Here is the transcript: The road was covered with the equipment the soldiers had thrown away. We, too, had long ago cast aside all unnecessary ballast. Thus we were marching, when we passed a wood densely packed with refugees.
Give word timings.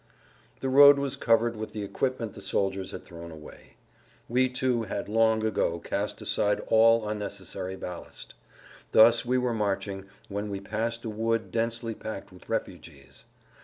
The 0.61 0.69
road 0.69 0.97
was 0.97 1.15
covered 1.15 1.55
with 1.55 1.73
the 1.73 1.83
equipment 1.83 2.33
the 2.33 2.41
soldiers 2.41 2.89
had 2.89 3.05
thrown 3.05 3.29
away. 3.29 3.75
We, 4.27 4.49
too, 4.49 4.81
had 4.81 5.07
long 5.07 5.45
ago 5.45 5.77
cast 5.79 6.19
aside 6.23 6.59
all 6.69 7.07
unnecessary 7.07 7.75
ballast. 7.75 8.33
Thus 8.93 9.23
we 9.27 9.37
were 9.37 9.53
marching, 9.53 10.05
when 10.27 10.49
we 10.49 10.59
passed 10.59 11.05
a 11.05 11.09
wood 11.11 11.51
densely 11.51 11.93
packed 11.93 12.31
with 12.31 12.49
refugees. 12.49 13.25